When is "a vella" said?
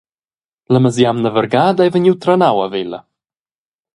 2.65-2.99